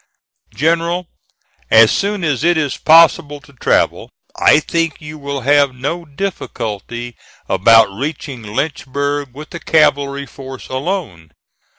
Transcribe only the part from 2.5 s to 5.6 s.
is possible to travel, I think you will